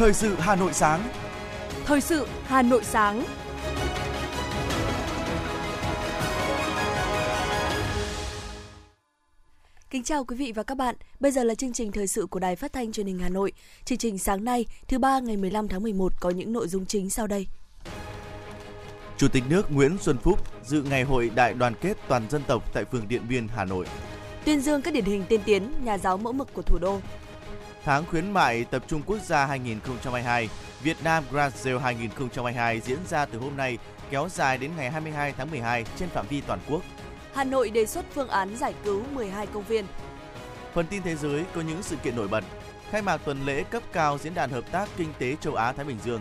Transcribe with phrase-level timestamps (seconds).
[0.00, 1.08] Thời sự Hà Nội sáng.
[1.84, 3.24] Thời sự Hà Nội sáng.
[9.90, 10.94] Kính chào quý vị và các bạn.
[11.20, 13.52] Bây giờ là chương trình thời sự của Đài Phát thanh Truyền hình Hà Nội.
[13.84, 17.10] Chương trình sáng nay, thứ ba ngày 15 tháng 11 có những nội dung chính
[17.10, 17.46] sau đây.
[19.16, 22.72] Chủ tịch nước Nguyễn Xuân Phúc dự ngày hội đại đoàn kết toàn dân tộc
[22.72, 23.86] tại phường Điện Biên, Hà Nội.
[24.44, 27.00] Tuyên dương các điển hình tiên tiến, nhà giáo mẫu mực của thủ đô.
[27.84, 30.48] Tháng khuyến mại tập trung quốc gia 2022,
[30.82, 33.78] Việt Nam Grand Sale 2022 diễn ra từ hôm nay,
[34.10, 36.82] kéo dài đến ngày 22 tháng 12 trên phạm vi toàn quốc.
[37.34, 39.84] Hà Nội đề xuất phương án giải cứu 12 công viên.
[40.74, 42.44] Phần tin thế giới có những sự kiện nổi bật.
[42.90, 45.84] Khai mạc tuần lễ cấp cao diễn đàn hợp tác kinh tế châu Á Thái
[45.84, 46.20] Bình Dương.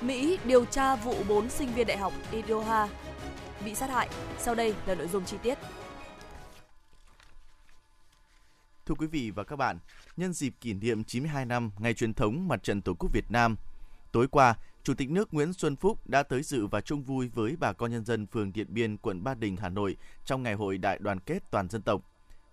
[0.00, 2.88] Mỹ điều tra vụ 4 sinh viên đại học Idaho
[3.64, 4.08] bị sát hại.
[4.38, 5.58] Sau đây là nội dung chi tiết.
[8.86, 9.78] Thưa quý vị và các bạn,
[10.16, 13.56] nhân dịp kỷ niệm 92 năm ngày truyền thống Mặt trận Tổ quốc Việt Nam,
[14.12, 17.56] tối qua, Chủ tịch nước Nguyễn Xuân Phúc đã tới dự và chung vui với
[17.60, 20.78] bà con nhân dân phường Điện Biên, quận Ba Đình, Hà Nội trong ngày hội
[20.78, 22.02] đại đoàn kết toàn dân tộc.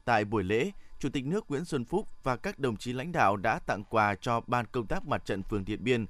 [0.05, 3.37] Tại buổi lễ, Chủ tịch nước Nguyễn Xuân Phúc và các đồng chí lãnh đạo
[3.37, 6.05] đã tặng quà cho Ban công tác Mặt trận phường Điện Biên,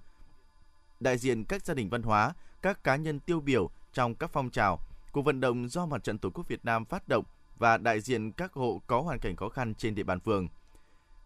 [0.99, 4.49] đại diện các gia đình văn hóa, các cá nhân tiêu biểu trong các phong
[4.49, 4.79] trào,
[5.11, 7.25] cuộc vận động do Mặt trận Tổ quốc Việt Nam phát động
[7.57, 10.47] và đại diện các hộ có hoàn cảnh khó khăn trên địa bàn phường.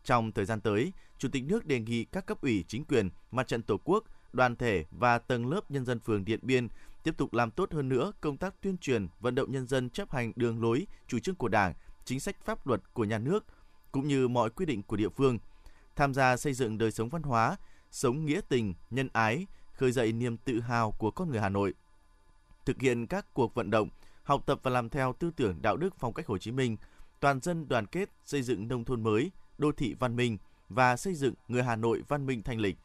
[0.04, 3.48] Trong thời gian tới, Chủ tịch nước đề nghị các cấp ủy chính quyền, Mặt
[3.48, 6.68] trận Tổ quốc, đoàn thể và tầng lớp nhân dân phường Điện Biên
[7.04, 10.12] tiếp tục làm tốt hơn nữa công tác tuyên truyền, vận động nhân dân chấp
[10.12, 11.74] hành đường lối, chủ trương của Đảng,
[12.06, 13.46] chính sách pháp luật của nhà nước
[13.92, 15.40] cũng như mọi quy định của địa phương,
[15.96, 17.58] tham gia xây dựng đời sống văn hóa,
[17.92, 21.74] sống nghĩa tình, nhân ái, khơi dậy niềm tự hào của con người Hà Nội.
[22.66, 23.90] Thực hiện các cuộc vận động,
[24.28, 26.78] học tập và làm theo tư tưởng đạo đức phong cách Hồ Chí Minh,
[27.20, 30.38] toàn dân đoàn kết xây dựng nông thôn mới, đô thị văn minh
[30.70, 32.78] và xây dựng người Hà Nội văn minh thanh lịch.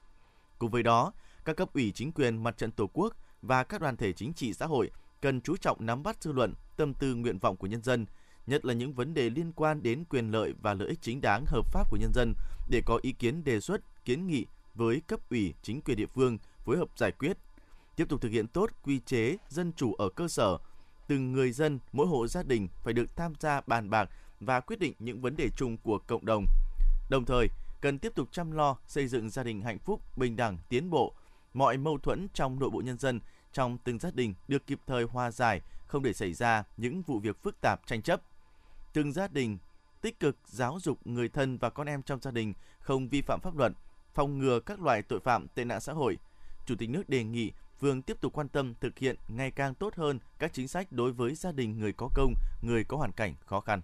[0.58, 1.12] Cùng với đó,
[1.44, 4.52] các cấp ủy chính quyền mặt trận Tổ quốc và các đoàn thể chính trị
[4.52, 7.82] xã hội cần chú trọng nắm bắt dư luận, tâm tư nguyện vọng của nhân
[7.82, 8.06] dân,
[8.46, 11.44] nhất là những vấn đề liên quan đến quyền lợi và lợi ích chính đáng
[11.46, 12.34] hợp pháp của nhân dân
[12.70, 16.38] để có ý kiến đề xuất, kiến nghị với cấp ủy chính quyền địa phương
[16.64, 17.36] phối hợp giải quyết.
[17.96, 20.58] Tiếp tục thực hiện tốt quy chế dân chủ ở cơ sở,
[21.06, 24.78] từng người dân, mỗi hộ gia đình phải được tham gia bàn bạc và quyết
[24.78, 26.46] định những vấn đề chung của cộng đồng.
[27.10, 27.48] Đồng thời,
[27.80, 31.12] cần tiếp tục chăm lo xây dựng gia đình hạnh phúc, bình đẳng, tiến bộ.
[31.54, 33.20] Mọi mâu thuẫn trong nội bộ nhân dân,
[33.52, 37.18] trong từng gia đình được kịp thời hòa giải, không để xảy ra những vụ
[37.18, 38.22] việc phức tạp tranh chấp.
[38.92, 39.58] Từng gia đình
[40.00, 43.40] tích cực giáo dục người thân và con em trong gia đình không vi phạm
[43.42, 43.72] pháp luật,
[44.14, 46.18] phòng ngừa các loại tội phạm tệ nạn xã hội.
[46.66, 47.52] Chủ tịch nước đề nghị
[47.82, 51.12] phường tiếp tục quan tâm thực hiện ngày càng tốt hơn các chính sách đối
[51.12, 53.80] với gia đình người có công, người có hoàn cảnh khó khăn.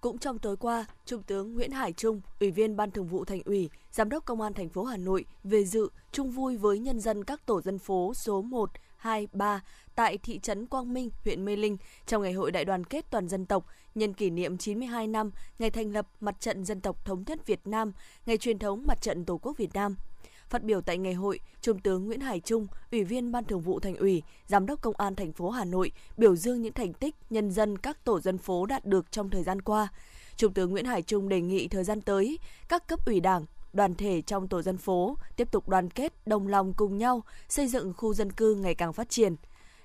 [0.00, 3.42] Cũng trong tối qua, Trung tướng Nguyễn Hải Trung, Ủy viên Ban Thường vụ Thành
[3.44, 7.00] ủy, Giám đốc Công an thành phố Hà Nội về dự chung vui với nhân
[7.00, 9.62] dân các tổ dân phố số 1, 2, 3
[9.94, 13.28] tại thị trấn Quang Minh, huyện Mê Linh trong ngày hội đại đoàn kết toàn
[13.28, 17.24] dân tộc nhân kỷ niệm 92 năm ngày thành lập Mặt trận Dân tộc Thống
[17.26, 17.92] nhất Việt Nam,
[18.26, 19.96] ngày truyền thống Mặt trận Tổ quốc Việt Nam–
[20.52, 23.80] Phát biểu tại ngày hội, Trung tướng Nguyễn Hải Trung, Ủy viên Ban Thường vụ
[23.80, 27.14] Thành ủy, Giám đốc Công an thành phố Hà Nội biểu dương những thành tích
[27.30, 29.88] nhân dân các tổ dân phố đạt được trong thời gian qua.
[30.36, 33.94] Trung tướng Nguyễn Hải Trung đề nghị thời gian tới, các cấp ủy Đảng, đoàn
[33.94, 37.92] thể trong tổ dân phố tiếp tục đoàn kết, đồng lòng cùng nhau xây dựng
[37.96, 39.36] khu dân cư ngày càng phát triển.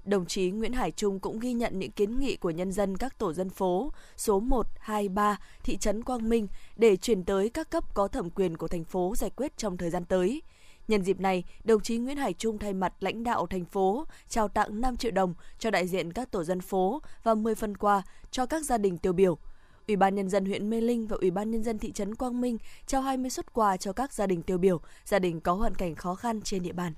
[0.05, 3.17] Đồng chí Nguyễn Hải Trung cũng ghi nhận những kiến nghị của nhân dân các
[3.17, 7.69] tổ dân phố số 1, 2, 3 thị trấn Quang Minh để chuyển tới các
[7.69, 10.41] cấp có thẩm quyền của thành phố giải quyết trong thời gian tới.
[10.87, 14.47] Nhân dịp này, đồng chí Nguyễn Hải Trung thay mặt lãnh đạo thành phố trao
[14.47, 18.01] tặng 5 triệu đồng cho đại diện các tổ dân phố và 10 phần quà
[18.31, 19.37] cho các gia đình tiêu biểu.
[19.87, 22.41] Ủy ban nhân dân huyện Mê Linh và Ủy ban nhân dân thị trấn Quang
[22.41, 25.75] Minh trao 20 suất quà cho các gia đình tiêu biểu, gia đình có hoàn
[25.75, 26.93] cảnh khó khăn trên địa bàn.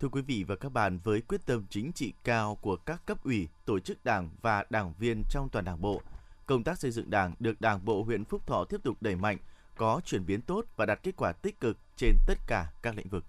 [0.00, 3.24] Thưa quý vị và các bạn, với quyết tâm chính trị cao của các cấp
[3.24, 6.00] ủy, tổ chức đảng và đảng viên trong toàn đảng bộ,
[6.46, 9.38] công tác xây dựng đảng được Đảng bộ huyện Phúc Thọ tiếp tục đẩy mạnh,
[9.76, 13.08] có chuyển biến tốt và đạt kết quả tích cực trên tất cả các lĩnh
[13.08, 13.24] vực.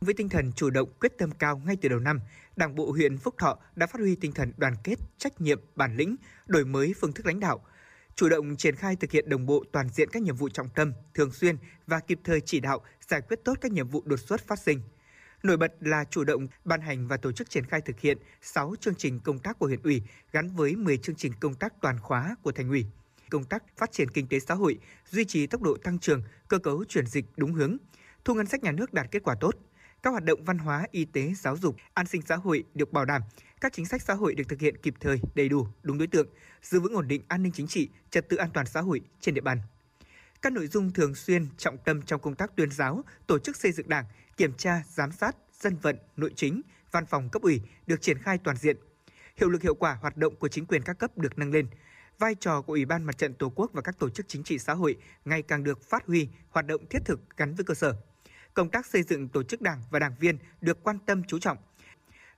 [0.00, 2.20] Với tinh thần chủ động, quyết tâm cao ngay từ đầu năm,
[2.56, 5.96] Đảng bộ huyện Phúc Thọ đã phát huy tinh thần đoàn kết, trách nhiệm, bản
[5.96, 6.16] lĩnh,
[6.46, 7.64] đổi mới phương thức lãnh đạo,
[8.14, 10.92] chủ động triển khai thực hiện đồng bộ toàn diện các nhiệm vụ trọng tâm,
[11.14, 11.56] thường xuyên
[11.86, 14.80] và kịp thời chỉ đạo giải quyết tốt các nhiệm vụ đột xuất phát sinh.
[15.42, 18.74] Nổi bật là chủ động ban hành và tổ chức triển khai thực hiện 6
[18.80, 20.02] chương trình công tác của huyện ủy
[20.32, 22.86] gắn với 10 chương trình công tác toàn khóa của thành ủy
[23.30, 24.78] công tác phát triển kinh tế xã hội,
[25.10, 27.76] duy trì tốc độ tăng trưởng, cơ cấu chuyển dịch đúng hướng,
[28.24, 29.54] thu ngân sách nhà nước đạt kết quả tốt.
[30.02, 33.04] Các hoạt động văn hóa, y tế, giáo dục, an sinh xã hội được bảo
[33.04, 33.22] đảm,
[33.60, 36.28] các chính sách xã hội được thực hiện kịp thời, đầy đủ, đúng đối tượng,
[36.62, 39.34] giữ vững ổn định an ninh chính trị, trật tự an toàn xã hội trên
[39.34, 39.58] địa bàn.
[40.42, 43.72] Các nội dung thường xuyên trọng tâm trong công tác tuyên giáo, tổ chức xây
[43.72, 44.04] dựng Đảng,
[44.36, 48.38] kiểm tra, giám sát, dân vận, nội chính, văn phòng cấp ủy được triển khai
[48.44, 48.76] toàn diện.
[49.36, 51.66] Hiệu lực hiệu quả hoạt động của chính quyền các cấp được nâng lên.
[52.18, 54.58] Vai trò của Ủy ban Mặt trận Tổ quốc và các tổ chức chính trị
[54.58, 57.96] xã hội ngày càng được phát huy, hoạt động thiết thực gắn với cơ sở.
[58.54, 61.58] Công tác xây dựng tổ chức đảng và đảng viên được quan tâm chú trọng.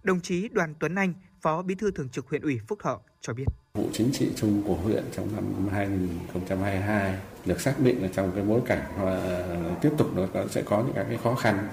[0.02, 3.32] Đồng chí Đoàn Tuấn Anh, Phó Bí thư Thường trực huyện ủy Phúc Thọ cho
[3.32, 3.44] biết.
[3.74, 8.44] Vụ chính trị chung của huyện trong năm 2022 được xác định là trong cái
[8.44, 11.68] bối cảnh ờ, tiếp tục nó sẽ có những cái khó khăn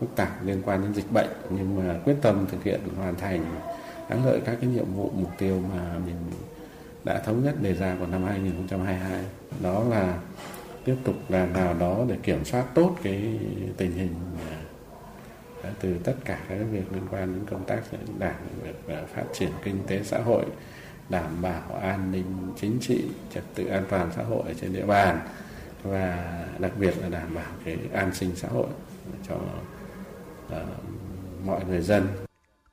[0.00, 3.60] phức tạp liên quan đến dịch bệnh nhưng mà quyết tâm thực hiện hoàn thành
[4.08, 6.16] thắng lợi các cái nhiệm vụ mục tiêu mà mình
[7.04, 9.24] đã thống nhất đề ra của năm 2022
[9.62, 10.18] đó là
[10.84, 13.38] tiếp tục làm nào đó để kiểm soát tốt cái
[13.76, 14.14] tình hình
[15.62, 17.80] à, từ tất cả các việc liên quan đến công tác
[18.18, 20.44] đảng việc à, phát triển kinh tế xã hội
[21.08, 23.04] đảm bảo an ninh chính trị
[23.34, 25.20] trật tự an toàn xã hội trên địa bàn
[25.82, 28.66] và đặc biệt là đảm bảo cái an sinh xã hội
[29.28, 29.34] cho
[30.46, 30.54] uh,
[31.44, 32.08] mọi người dân.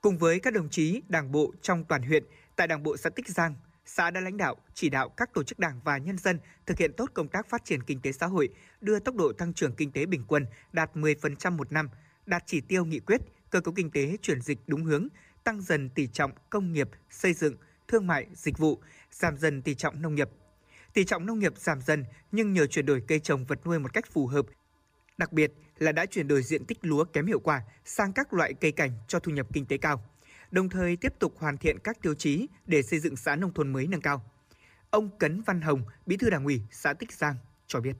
[0.01, 2.23] Cùng với các đồng chí đảng bộ trong toàn huyện,
[2.55, 3.55] tại đảng bộ xã Tích Giang,
[3.87, 6.93] xã đã lãnh đạo, chỉ đạo các tổ chức đảng và nhân dân thực hiện
[6.93, 8.49] tốt công tác phát triển kinh tế xã hội,
[8.81, 11.89] đưa tốc độ tăng trưởng kinh tế bình quân đạt 10% một năm,
[12.25, 15.07] đạt chỉ tiêu nghị quyết, cơ cấu kinh tế chuyển dịch đúng hướng,
[15.43, 17.55] tăng dần tỷ trọng công nghiệp, xây dựng,
[17.87, 18.81] thương mại, dịch vụ,
[19.11, 20.29] giảm dần tỷ trọng nông nghiệp.
[20.93, 23.93] Tỷ trọng nông nghiệp giảm dần nhưng nhờ chuyển đổi cây trồng vật nuôi một
[23.93, 24.45] cách phù hợp,
[25.17, 28.53] đặc biệt là đã chuyển đổi diện tích lúa kém hiệu quả sang các loại
[28.53, 30.03] cây cảnh cho thu nhập kinh tế cao
[30.51, 33.73] đồng thời tiếp tục hoàn thiện các tiêu chí để xây dựng xã nông thôn
[33.73, 34.21] mới nâng cao.
[34.89, 37.35] Ông Cấn Văn Hồng, Bí thư Đảng ủy xã Tích Giang
[37.67, 37.95] cho biết.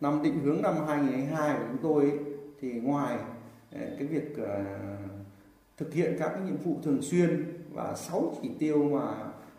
[0.00, 2.18] Năm định hướng năm 2022 của chúng tôi
[2.60, 3.18] thì ngoài
[3.72, 4.64] ờ, cái việc ờ,
[5.76, 9.14] thực hiện các cái nhiệm vụ thường xuyên và 6 chỉ tiêu mà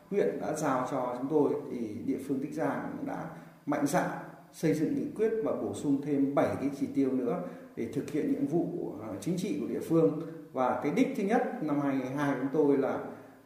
[0.09, 3.29] huyện đã giao cho chúng tôi thì địa phương Tích Giang cũng đã
[3.65, 4.09] mạnh dạn
[4.53, 7.43] xây dựng nghị quyết và bổ sung thêm 7 cái chỉ tiêu nữa
[7.75, 10.21] để thực hiện nhiệm vụ ờ, chính trị của địa phương
[10.57, 12.99] và cái đích thứ nhất năm 2022 chúng tôi là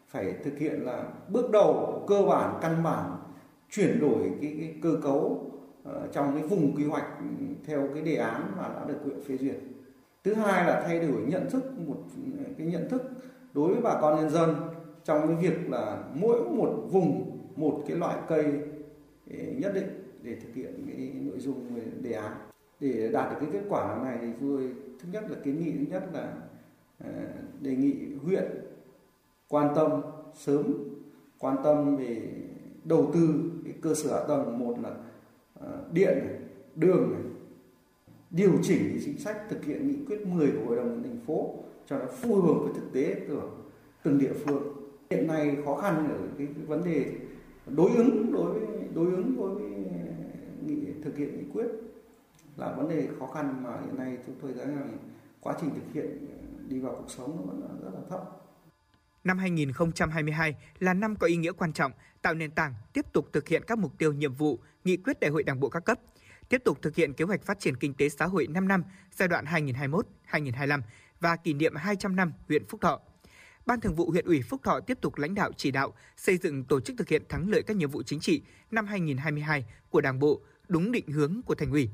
[0.08, 3.18] phải thực hiện là bước đầu cơ bản căn bản
[3.70, 5.52] chuyển đổi cái, cái cơ cấu
[5.90, 7.06] uh, trong cái vùng quy hoạch
[7.66, 9.56] theo cái đề án mà đã được huyện phê duyệt.
[10.24, 11.98] Thứ hai là thay đổi nhận thức một
[12.58, 13.02] cái nhận thức
[13.54, 14.56] đối với bà con nhân dân
[15.04, 18.46] trong cái việc là mỗi một vùng một cái loại cây
[19.32, 19.88] ờ, nhất định
[20.22, 22.32] để thực hiện cái nội dung về đề án.
[22.80, 24.70] Để đạt được cái kết quả này thì tôi
[25.00, 26.34] thứ nhất là kiến nghị thứ nhất là
[27.04, 27.10] Ờ,
[27.62, 28.46] đề nghị huyện
[29.48, 30.02] quan tâm
[30.34, 30.74] sớm
[31.40, 32.22] quan tâm về
[32.84, 34.96] đầu tư cái cơ sở hạ tầng một là
[35.54, 36.18] ờ, điện
[36.76, 37.32] đường
[38.30, 41.56] điều chỉnh chính sách thực hiện nghị quyết 10 của hội đồng thành phố
[41.86, 43.50] cho nó phù hợp với thực tế của
[44.04, 44.64] từng địa phương.
[45.10, 47.06] Hiện nay khó khăn ở cái, cái vấn đề
[47.68, 49.72] đối ứng đối với đối ứng đối với
[50.66, 51.68] nghị thực hiện nghị quyết
[52.58, 54.98] là vấn đề khó khăn mà hiện nay chúng tôi thấy rằng
[55.42, 56.28] quá trình thực hiện
[56.72, 58.22] đi vào cuộc sống nó vẫn rất là thấp.
[59.24, 61.92] Năm 2022 là năm có ý nghĩa quan trọng,
[62.22, 65.32] tạo nền tảng tiếp tục thực hiện các mục tiêu nhiệm vụ, nghị quyết đại
[65.32, 66.00] hội Đảng bộ các cấp,
[66.50, 69.28] tiếp tục thực hiện kế hoạch phát triển kinh tế xã hội 5 năm giai
[69.28, 70.82] đoạn 2021-2025
[71.20, 73.00] và kỷ niệm 200 năm huyện Phúc Thọ.
[73.66, 76.64] Ban Thường vụ huyện ủy Phúc Thọ tiếp tục lãnh đạo chỉ đạo xây dựng
[76.64, 78.42] tổ chức thực hiện thắng lợi các nhiệm vụ chính trị
[78.72, 81.90] năm 2022 của Đảng bộ, đúng định hướng của thành ủy,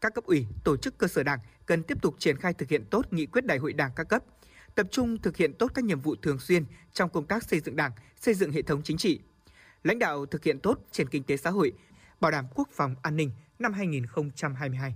[0.00, 2.84] các cấp ủy, tổ chức cơ sở Đảng cần tiếp tục triển khai thực hiện
[2.90, 4.22] tốt nghị quyết đại hội Đảng các cấp,
[4.74, 7.76] tập trung thực hiện tốt các nhiệm vụ thường xuyên trong công tác xây dựng
[7.76, 9.20] Đảng, xây dựng hệ thống chính trị.
[9.84, 11.72] Lãnh đạo thực hiện tốt trên kinh tế xã hội,
[12.20, 14.94] bảo đảm quốc phòng an ninh năm 2022.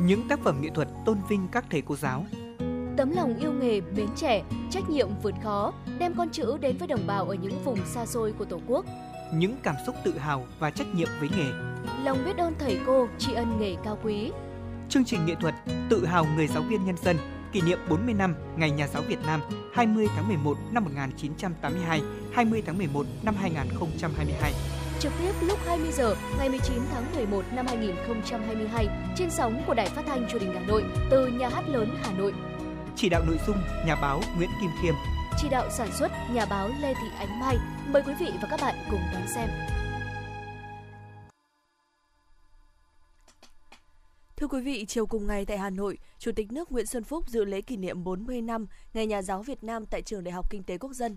[0.00, 2.26] Những tác phẩm nghệ thuật tôn vinh các thầy cô giáo,
[2.96, 6.88] tấm lòng yêu nghề, mến trẻ, trách nhiệm vượt khó, đem con chữ đến với
[6.88, 8.84] đồng bào ở những vùng xa xôi của Tổ quốc
[9.34, 11.50] những cảm xúc tự hào và trách nhiệm với nghề.
[12.04, 14.30] Lòng biết ơn thầy cô, tri ân nghề cao quý.
[14.88, 15.54] Chương trình nghệ thuật
[15.90, 17.16] Tự hào người giáo viên nhân dân
[17.52, 19.40] kỷ niệm 40 năm Ngày Nhà giáo Việt Nam
[19.74, 24.52] 20 tháng 11 năm 1982, 20 tháng 11 năm 2022.
[25.00, 29.88] Trực tiếp lúc 20 giờ ngày 19 tháng 11 năm 2022 trên sóng của Đài
[29.88, 32.34] Phát thanh Truyền hình Hà Nội từ Nhà hát lớn Hà Nội.
[32.96, 33.56] Chỉ đạo nội dung
[33.86, 34.94] nhà báo Nguyễn Kim Khiêm.
[35.40, 37.56] Chỉ đạo sản xuất nhà báo Lê Thị Ánh Mai
[37.88, 39.50] Mời quý vị và các bạn cùng đón xem.
[44.36, 47.24] Thưa quý vị, chiều cùng ngày tại Hà Nội, Chủ tịch nước Nguyễn Xuân Phúc
[47.28, 50.50] dự lễ kỷ niệm 40 năm Ngày Nhà giáo Việt Nam tại Trường Đại học
[50.50, 51.16] Kinh tế Quốc dân.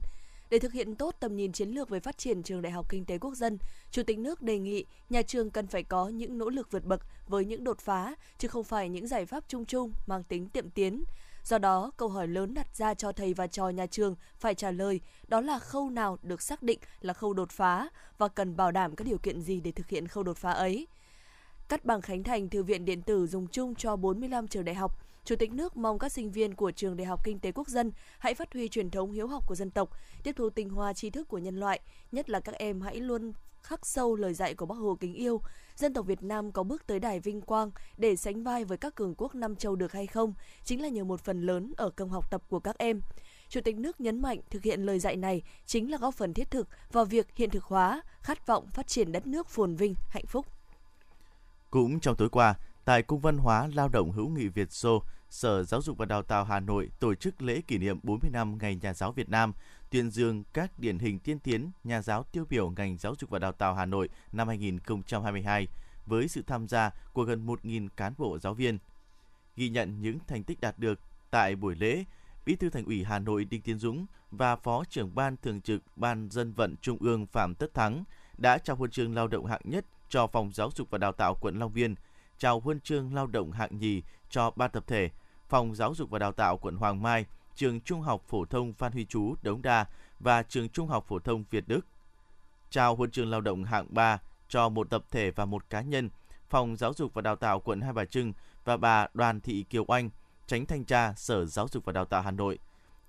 [0.49, 3.05] Để thực hiện tốt tầm nhìn chiến lược về phát triển Trường Đại học Kinh
[3.05, 3.57] tế Quốc dân,
[3.91, 7.01] Chủ tịch nước đề nghị nhà trường cần phải có những nỗ lực vượt bậc
[7.27, 10.69] với những đột phá, chứ không phải những giải pháp chung chung mang tính tiệm
[10.69, 11.03] tiến
[11.43, 14.71] Do đó, câu hỏi lớn đặt ra cho thầy và trò nhà trường phải trả
[14.71, 18.71] lời đó là khâu nào được xác định là khâu đột phá và cần bảo
[18.71, 20.87] đảm các điều kiện gì để thực hiện khâu đột phá ấy.
[21.69, 24.97] Cắt bằng khánh thành thư viện điện tử dùng chung cho 45 trường đại học,
[25.25, 27.91] Chủ tịch nước mong các sinh viên của Trường Đại học Kinh tế Quốc dân
[28.19, 29.89] hãy phát huy truyền thống hiếu học của dân tộc,
[30.23, 31.79] tiếp thu tinh hoa tri thức của nhân loại,
[32.11, 33.33] nhất là các em hãy luôn
[33.63, 35.41] khắc sâu lời dạy của Bác Hồ kính yêu.
[35.75, 38.95] Dân tộc Việt Nam có bước tới đài vinh quang để sánh vai với các
[38.95, 42.09] cường quốc năm châu được hay không, chính là nhờ một phần lớn ở công
[42.09, 43.01] học tập của các em.
[43.49, 46.51] Chủ tịch nước nhấn mạnh thực hiện lời dạy này chính là góp phần thiết
[46.51, 50.25] thực vào việc hiện thực hóa khát vọng phát triển đất nước phồn vinh, hạnh
[50.25, 50.45] phúc.
[51.69, 55.63] Cũng trong tối qua, tại Cung văn hóa Lao động hữu nghị Việt Xô, Sở
[55.63, 58.75] Giáo dục và Đào tạo Hà Nội tổ chức lễ kỷ niệm 40 năm Ngày
[58.75, 59.53] Nhà giáo Việt Nam,
[59.89, 63.39] tuyên dương các điển hình tiên tiến nhà giáo tiêu biểu ngành giáo dục và
[63.39, 65.67] đào tạo Hà Nội năm 2022
[66.05, 68.77] với sự tham gia của gần 1.000 cán bộ giáo viên.
[69.55, 72.03] Ghi nhận những thành tích đạt được tại buổi lễ,
[72.45, 75.81] Bí thư Thành ủy Hà Nội Đinh Tiến Dũng và Phó trưởng Ban Thường trực
[75.95, 78.03] Ban Dân vận Trung ương Phạm Tất Thắng
[78.37, 81.35] đã trao huân chương lao động hạng nhất cho Phòng Giáo dục và Đào tạo
[81.41, 81.95] quận Long Biên,
[82.37, 85.09] trao huân chương lao động hạng nhì cho ba tập thể,
[85.49, 88.91] Phòng Giáo dục và Đào tạo quận Hoàng Mai, Trường Trung học phổ thông Phan
[88.91, 89.85] Huy Chú Đống Đa
[90.19, 91.85] và Trường Trung học phổ thông Việt Đức.
[92.69, 94.19] Trao huân chương lao động hạng 3
[94.49, 96.09] cho một tập thể và một cá nhân,
[96.49, 98.33] Phòng Giáo dục và Đào tạo quận Hai Bà Trưng
[98.65, 100.09] và bà Đoàn Thị Kiều Oanh,
[100.47, 102.59] Tránh Thanh tra Sở Giáo dục và Đào tạo Hà Nội.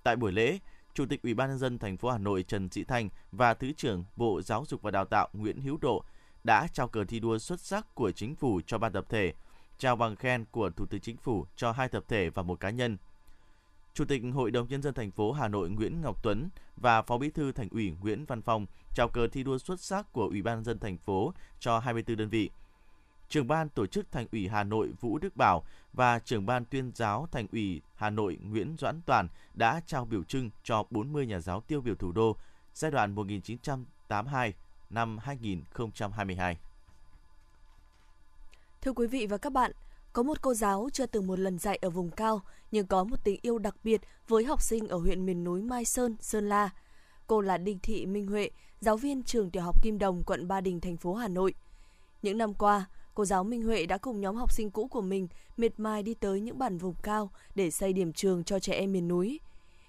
[0.03, 0.59] Tại buổi lễ,
[0.93, 3.71] Chủ tịch Ủy ban nhân dân thành phố Hà Nội Trần Sĩ Thanh và Thứ
[3.77, 6.03] trưởng Bộ Giáo dục và Đào tạo Nguyễn Hữu Độ
[6.43, 9.33] đã trao cờ thi đua xuất sắc của chính phủ cho ba tập thể,
[9.77, 12.69] trao bằng khen của Thủ tướng Chính phủ cho hai tập thể và một cá
[12.69, 12.97] nhân.
[13.93, 17.17] Chủ tịch Hội đồng nhân dân thành phố Hà Nội Nguyễn Ngọc Tuấn và Phó
[17.17, 18.65] Bí thư Thành ủy Nguyễn Văn Phong
[18.95, 22.17] trao cờ thi đua xuất sắc của Ủy ban nhân dân thành phố cho 24
[22.17, 22.49] đơn vị.
[23.29, 25.63] Trưởng ban tổ chức Thành ủy Hà Nội Vũ Đức Bảo
[25.93, 30.23] và trưởng ban tuyên giáo Thành ủy Hà Nội Nguyễn Doãn Toàn đã trao biểu
[30.23, 32.37] trưng cho 40 nhà giáo tiêu biểu thủ đô
[32.73, 34.53] giai đoạn 1982
[34.89, 36.57] năm 2022.
[38.83, 39.71] Thưa quý vị và các bạn,
[40.13, 43.23] có một cô giáo chưa từng một lần dạy ở vùng cao nhưng có một
[43.23, 46.69] tình yêu đặc biệt với học sinh ở huyện miền núi Mai Sơn, Sơn La.
[47.27, 48.49] Cô là Đinh Thị Minh Huệ,
[48.79, 51.53] giáo viên trường tiểu học Kim Đồng, quận Ba Đình, thành phố Hà Nội.
[52.21, 55.27] Những năm qua, cô giáo Minh Huệ đã cùng nhóm học sinh cũ của mình
[55.57, 58.91] miệt mài đi tới những bản vùng cao để xây điểm trường cho trẻ em
[58.91, 59.39] miền núi.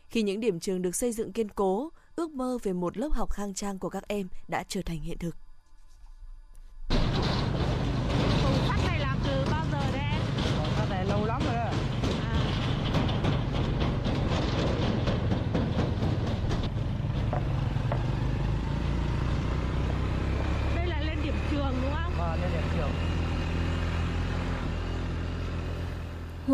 [0.06, 3.32] Khi những điểm trường được xây dựng kiên cố, ước mơ về một lớp học
[3.32, 5.43] khang trang của các em đã trở thành hiện thực.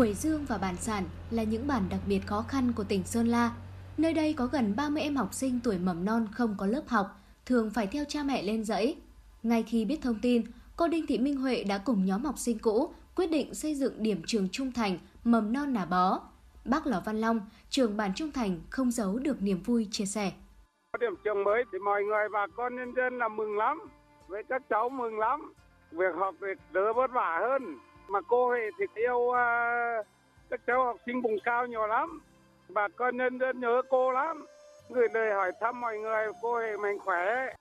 [0.01, 3.27] Huệ Dương và Bản Sản là những bản đặc biệt khó khăn của tỉnh Sơn
[3.27, 3.51] La.
[3.97, 7.07] Nơi đây có gần 30 em học sinh tuổi mầm non không có lớp học,
[7.45, 8.97] thường phải theo cha mẹ lên dãy.
[9.43, 10.41] Ngay khi biết thông tin,
[10.77, 14.03] cô Đinh Thị Minh Huệ đã cùng nhóm học sinh cũ quyết định xây dựng
[14.03, 16.19] điểm trường Trung Thành mầm non nà bó.
[16.65, 20.31] Bác Lò Văn Long, trường bản Trung Thành không giấu được niềm vui chia sẻ.
[20.91, 23.79] Có điểm trường mới thì mọi người bà con nhân dân là mừng lắm,
[24.27, 25.53] với các cháu mừng lắm.
[25.91, 27.77] Việc học việc đỡ vất vả hơn,
[28.11, 30.03] mà cô Huệ thì yêu uh, à,
[30.49, 32.21] các cháu học sinh vùng cao nhiều lắm
[32.69, 34.45] bà con nhân dân nhớ cô lắm
[34.89, 37.53] gửi lời hỏi thăm mọi người cô Huệ mạnh khỏe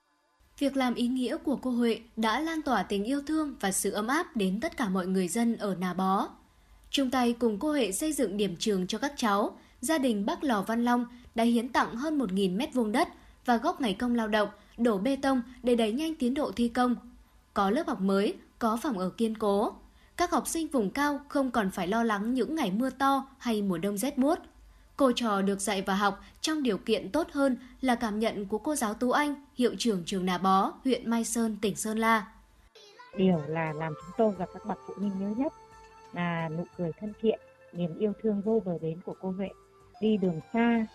[0.59, 3.91] Việc làm ý nghĩa của cô Huệ đã lan tỏa tình yêu thương và sự
[3.91, 6.29] ấm áp đến tất cả mọi người dân ở Nà Bó.
[6.91, 10.45] Chung tay cùng cô Huệ xây dựng điểm trường cho các cháu, gia đình bác
[10.45, 13.09] Lò Văn Long đã hiến tặng hơn 1.000 mét vuông đất
[13.45, 16.69] và góp ngày công lao động, đổ bê tông để đẩy nhanh tiến độ thi
[16.69, 16.97] công.
[17.55, 19.73] Có lớp học mới, có phòng ở kiên cố,
[20.21, 23.63] các học sinh vùng cao không còn phải lo lắng những ngày mưa to hay
[23.63, 24.39] mùa đông rét buốt.
[24.97, 28.59] Cô trò được dạy và học trong điều kiện tốt hơn là cảm nhận của
[28.59, 32.27] cô giáo Tú Anh, hiệu trưởng trường Nà Bó, huyện Mai Sơn, tỉnh Sơn La.
[33.17, 35.53] Điều là làm chúng tôi và các bậc phụ huynh nhớ nhất
[36.13, 37.41] là nụ cười thân thiện,
[37.73, 39.49] niềm yêu thương vô bờ bến của cô Huệ.
[40.01, 40.87] Đi đường xa,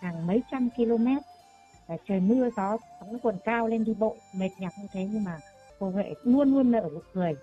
[0.00, 1.06] hàng mấy trăm km,
[1.88, 5.24] và trời mưa gió, sóng quần cao lên đi bộ, mệt nhọc như thế nhưng
[5.24, 5.38] mà
[5.78, 7.34] cô Huệ luôn luôn nở nụ cười.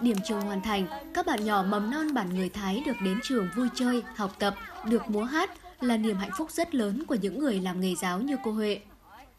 [0.00, 3.48] Điểm trường hoàn thành, các bạn nhỏ mầm non bản người Thái được đến trường
[3.56, 5.50] vui chơi, học tập, được múa hát
[5.80, 8.80] là niềm hạnh phúc rất lớn của những người làm nghề giáo như cô Huệ.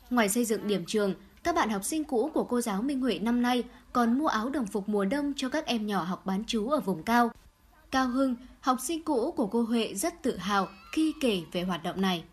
[0.09, 1.13] Ngoài xây dựng điểm trường,
[1.43, 3.63] các bạn học sinh cũ của cô giáo Minh Huệ năm nay
[3.93, 6.79] còn mua áo đồng phục mùa đông cho các em nhỏ học bán trú ở
[6.79, 7.31] vùng cao.
[7.91, 11.83] Cao Hưng, học sinh cũ của cô Huệ rất tự hào khi kể về hoạt
[11.83, 12.23] động này.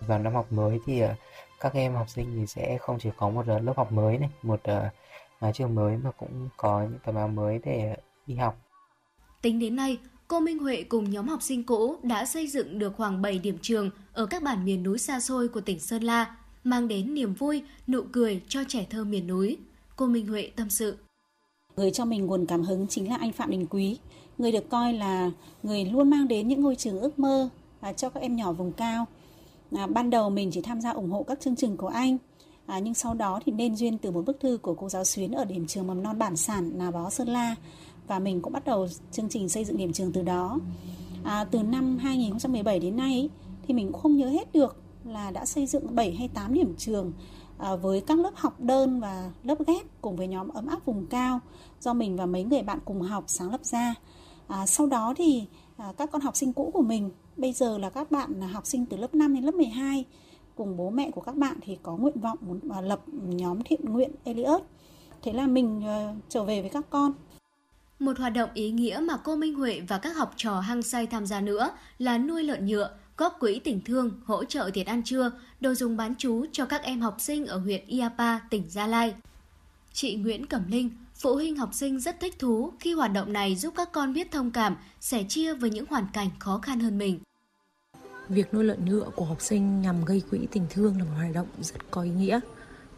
[0.00, 1.14] Vào năm học mới thì ờ,
[1.60, 4.30] các em học sinh thì sẽ không chỉ có một ờ, lớp học mới này,
[4.42, 4.88] một ờ,
[5.48, 8.56] uh, trường mới mà cũng có những tấm áo mới để đi học.
[9.42, 12.96] Tính đến nay, cô Minh Huệ cùng nhóm học sinh cũ đã xây dựng được
[12.96, 16.36] khoảng 7 điểm trường ở các bản miền núi xa xôi của tỉnh Sơn La,
[16.64, 19.56] mang đến niềm vui, nụ cười cho trẻ thơ miền núi.
[19.96, 20.96] Cô Minh Huệ tâm sự.
[21.76, 23.98] Người cho mình nguồn cảm hứng chính là anh Phạm Đình Quý,
[24.38, 25.30] người được coi là
[25.62, 27.48] người luôn mang đến những ngôi trường ước mơ
[27.80, 29.06] à, cho các em nhỏ vùng cao.
[29.76, 32.18] À, ban đầu mình chỉ tham gia ủng hộ các chương trình của anh,
[32.66, 35.32] à, nhưng sau đó thì nên duyên từ một bức thư của cô giáo Xuyến
[35.32, 37.56] ở điểm trường mầm non bản sản Nà Bó Sơn La
[38.06, 40.58] và mình cũng bắt đầu chương trình xây dựng điểm trường từ đó.
[41.24, 43.28] À, từ năm 2017 đến nay
[43.68, 46.74] thì mình cũng không nhớ hết được là đã xây dựng 7 hay 8 điểm
[46.78, 47.12] trường
[47.58, 51.06] à, với các lớp học đơn và lớp ghép cùng với nhóm ấm áp vùng
[51.06, 51.40] cao
[51.80, 53.94] do mình và mấy người bạn cùng học sáng lập ra.
[54.48, 55.44] À, sau đó thì
[55.76, 58.86] à, các con học sinh cũ của mình bây giờ là các bạn học sinh
[58.86, 60.04] từ lớp 5 đến lớp 12
[60.56, 63.80] cùng bố mẹ của các bạn thì có nguyện vọng muốn à, lập nhóm thiện
[63.84, 64.62] nguyện Eliot.
[65.22, 67.12] Thế là mình uh, trở về với các con.
[67.98, 71.06] Một hoạt động ý nghĩa mà cô Minh Huệ và các học trò hăng say
[71.06, 75.02] tham gia nữa là nuôi lợn nhựa, góp quỹ tình thương, hỗ trợ tiền ăn
[75.02, 78.86] trưa, đồ dùng bán chú cho các em học sinh ở huyện Iapa, tỉnh Gia
[78.86, 79.14] Lai.
[79.92, 83.56] Chị Nguyễn Cẩm Linh, phụ huynh học sinh rất thích thú khi hoạt động này
[83.56, 86.98] giúp các con biết thông cảm, sẻ chia với những hoàn cảnh khó khăn hơn
[86.98, 87.20] mình.
[88.28, 91.34] Việc nuôi lợn nhựa của học sinh nhằm gây quỹ tình thương là một hoạt
[91.34, 92.40] động rất có ý nghĩa.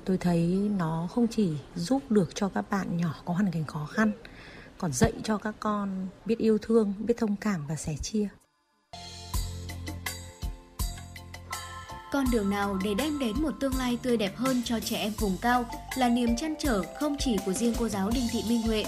[0.04, 3.87] Tôi thấy nó không chỉ giúp được cho các bạn nhỏ có hoàn cảnh khó
[3.87, 4.12] khăn,
[4.78, 8.28] còn dạy cho các con biết yêu thương, biết thông cảm và sẻ chia.
[12.12, 15.12] Con đường nào để đem đến một tương lai tươi đẹp hơn cho trẻ em
[15.18, 15.64] vùng cao
[15.97, 18.85] là niềm chăn trở không chỉ của riêng cô giáo Đinh Thị Minh Huệ.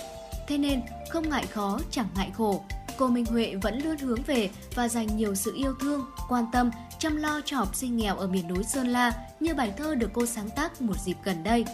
[0.49, 2.65] Thế nên, không ngại khó, chẳng ngại khổ,
[3.01, 6.71] cô Minh Huệ vẫn luôn hướng về và dành nhiều sự yêu thương, quan tâm,
[6.99, 10.11] chăm lo cho học sinh nghèo ở miền núi Sơn La như bài thơ được
[10.13, 11.65] cô sáng tác một dịp gần đây.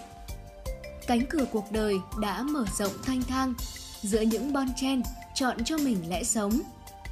[1.06, 3.54] Cánh cửa cuộc đời đã mở rộng thanh thang,
[4.02, 5.02] giữa những bon chen
[5.34, 6.60] chọn cho mình lẽ sống,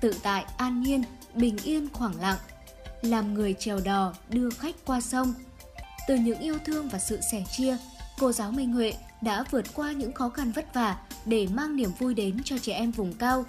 [0.00, 1.03] tự tại an nhiên,
[1.35, 2.38] bình yên khoảng lặng–
[3.05, 5.35] làm người chèo đò đưa khách qua sông.
[6.09, 7.77] Từ những yêu thương và sự sẻ chia,
[8.18, 11.90] cô giáo Minh Huệ đã vượt qua những khó khăn vất vả để mang niềm
[11.98, 13.44] vui đến cho trẻ em vùng cao.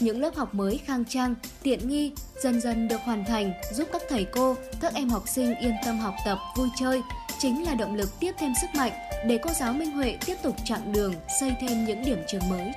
[0.00, 4.02] Những lớp học mới khang trang, tiện nghi dần dần được hoàn thành giúp các
[4.08, 7.02] thầy cô, các em học sinh yên tâm học tập, vui chơi,
[7.38, 8.92] chính là động lực tiếp thêm sức mạnh
[9.26, 12.72] để cô giáo Minh Huệ tiếp tục chặng đường xây thêm những điểm trường mới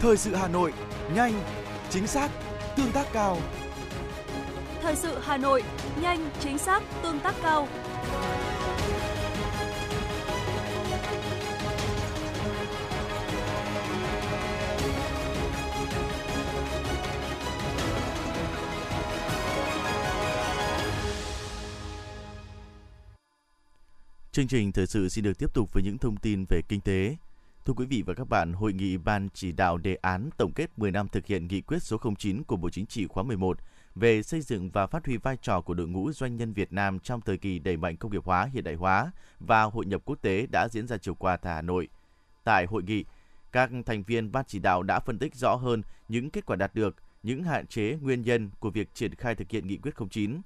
[0.00, 0.72] Thời sự Hà Nội,
[1.14, 1.32] nhanh,
[1.90, 2.28] chính xác,
[2.76, 3.38] tương tác cao.
[4.82, 5.62] Thời sự Hà Nội,
[6.02, 7.68] nhanh, chính xác, tương tác cao.
[24.32, 27.16] Chương trình thời sự xin được tiếp tục với những thông tin về kinh tế.
[27.64, 30.78] Thưa quý vị và các bạn, hội nghị Ban chỉ đạo đề án tổng kết
[30.78, 33.58] 10 năm thực hiện nghị quyết số 09 của Bộ Chính trị khóa 11
[33.94, 36.98] về xây dựng và phát huy vai trò của đội ngũ doanh nhân Việt Nam
[36.98, 40.18] trong thời kỳ đẩy mạnh công nghiệp hóa, hiện đại hóa và hội nhập quốc
[40.22, 41.88] tế đã diễn ra chiều qua tại Hà Nội.
[42.44, 43.04] Tại hội nghị,
[43.52, 46.74] các thành viên ban chỉ đạo đã phân tích rõ hơn những kết quả đạt
[46.74, 50.40] được, những hạn chế, nguyên nhân của việc triển khai thực hiện nghị quyết 09,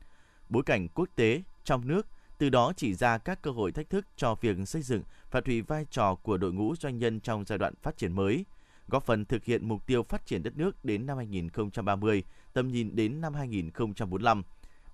[0.48, 2.06] bối cảnh quốc tế, trong nước
[2.38, 5.60] từ đó chỉ ra các cơ hội thách thức cho việc xây dựng, phát huy
[5.60, 8.44] vai trò của đội ngũ doanh nhân trong giai đoạn phát triển mới,
[8.88, 12.22] góp phần thực hiện mục tiêu phát triển đất nước đến năm 2030,
[12.52, 14.42] tầm nhìn đến năm 2045.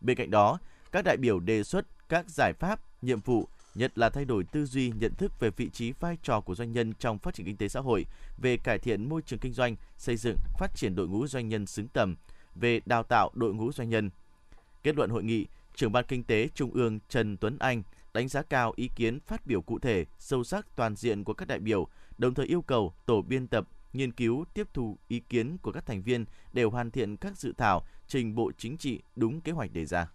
[0.01, 0.59] Bên cạnh đó,
[0.93, 4.67] các đại biểu đề xuất các giải pháp, nhiệm vụ, nhất là thay đổi tư
[4.67, 7.57] duy, nhận thức về vị trí vai trò của doanh nhân trong phát triển kinh
[7.57, 8.07] tế xã hội,
[8.39, 11.67] về cải thiện môi trường kinh doanh, xây dựng, phát triển đội ngũ doanh nhân
[11.67, 12.17] xứng tầm,
[12.55, 14.11] về đào tạo đội ngũ doanh nhân.
[14.83, 17.83] Kết luận hội nghị, trưởng ban kinh tế Trung ương Trần Tuấn Anh
[18.15, 21.49] đánh giá cao ý kiến phát biểu cụ thể, sâu sắc toàn diện của các
[21.49, 25.59] đại biểu, đồng thời yêu cầu tổ biên tập nghiên cứu tiếp thu ý kiến
[25.63, 29.41] của các thành viên để hoàn thiện các dự thảo trình Bộ Chính trị đúng
[29.41, 30.11] kế hoạch đề ra.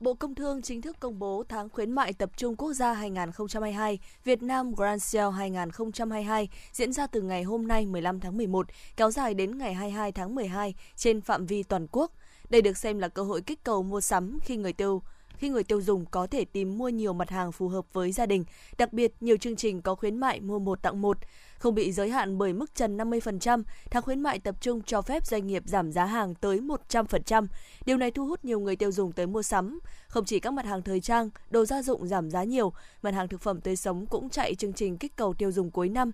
[0.00, 3.98] Bộ Công Thương chính thức công bố tháng khuyến mại tập trung quốc gia 2022
[4.24, 8.66] Việt Nam Grand Sale 2022 diễn ra từ ngày hôm nay 15 tháng 11,
[8.96, 12.12] kéo dài đến ngày 22 tháng 12 trên phạm vi toàn quốc–
[12.50, 15.02] đây được xem là cơ hội kích cầu mua sắm khi người tiêu
[15.36, 18.26] khi người tiêu dùng có thể tìm mua nhiều mặt hàng phù hợp với gia
[18.26, 18.44] đình.
[18.78, 21.18] Đặc biệt, nhiều chương trình có khuyến mại mua một tặng một,
[21.58, 25.26] không bị giới hạn bởi mức trần 50%, tháng khuyến mại tập trung cho phép
[25.26, 27.46] doanh nghiệp giảm giá hàng tới 100%.
[27.86, 29.78] Điều này thu hút nhiều người tiêu dùng tới mua sắm.
[30.08, 33.28] Không chỉ các mặt hàng thời trang, đồ gia dụng giảm giá nhiều, mặt hàng
[33.28, 36.10] thực phẩm tươi sống cũng chạy chương trình kích cầu tiêu dùng cuối năm.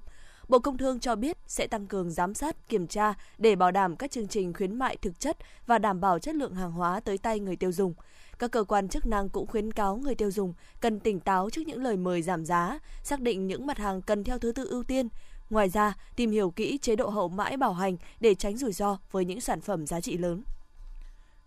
[0.49, 3.97] Bộ Công Thương cho biết sẽ tăng cường giám sát, kiểm tra để bảo đảm
[3.97, 7.19] các chương trình khuyến mại thực chất và đảm bảo chất lượng hàng hóa tới
[7.19, 7.95] tay người tiêu dùng.
[8.40, 11.62] Các cơ quan chức năng cũng khuyến cáo người tiêu dùng cần tỉnh táo trước
[11.66, 14.83] những lời mời giảm giá, xác định những mặt hàng cần theo thứ tự ưu
[14.83, 15.09] tiên.
[15.50, 18.98] Ngoài ra, tìm hiểu kỹ chế độ hậu mãi bảo hành để tránh rủi ro
[19.11, 20.42] với những sản phẩm giá trị lớn.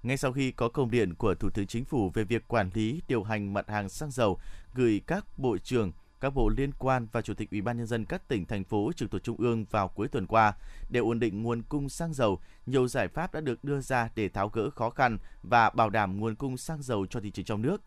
[0.03, 3.01] Ngay sau khi có công điện của Thủ tướng Chính phủ về việc quản lý
[3.07, 4.39] điều hành mặt hàng xăng dầu
[4.73, 5.91] gửi các bộ trưởng,
[6.23, 8.91] các bộ liên quan và chủ tịch Ủy ban nhân dân các tỉnh thành phố
[8.95, 10.53] trực thuộc trung ương vào cuối tuần qua
[10.89, 14.29] để ổn định nguồn cung xăng dầu, nhiều giải pháp đã được đưa ra để
[14.29, 17.61] tháo gỡ khó khăn và bảo đảm nguồn cung xăng dầu cho thị trường trong
[17.61, 17.81] nước.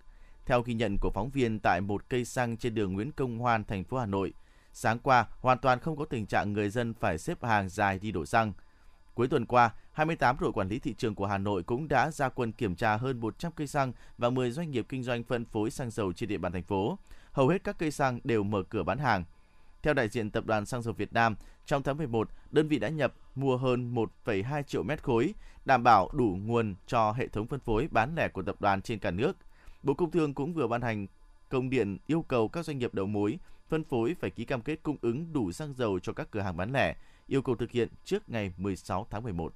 [0.46, 3.64] Theo ghi nhận của phóng viên tại một cây xăng trên đường Nguyễn Công Hoan,
[3.64, 4.32] thành phố Hà Nội,
[4.72, 8.12] sáng qua hoàn toàn không có tình trạng người dân phải xếp hàng dài đi
[8.12, 8.52] đổ xăng.
[9.14, 12.28] Cuối tuần qua, 28 đội quản lý thị trường của Hà Nội cũng đã ra
[12.28, 15.70] quân kiểm tra hơn 100 cây xăng và 10 doanh nghiệp kinh doanh phân phối
[15.70, 16.98] xăng dầu trên địa bàn thành phố.
[17.36, 19.24] Hầu hết các cây xăng đều mở cửa bán hàng.
[19.82, 22.88] Theo đại diện Tập đoàn Xăng dầu Việt Nam, trong tháng 11, đơn vị đã
[22.88, 27.60] nhập mua hơn 1,2 triệu mét khối, đảm bảo đủ nguồn cho hệ thống phân
[27.60, 29.36] phối bán lẻ của tập đoàn trên cả nước.
[29.82, 31.06] Bộ Công Thương cũng vừa ban hành
[31.48, 34.82] công điện yêu cầu các doanh nghiệp đầu mối, phân phối phải ký cam kết
[34.82, 36.94] cung ứng đủ xăng dầu cho các cửa hàng bán lẻ,
[37.26, 39.52] yêu cầu thực hiện trước ngày 16 tháng 11.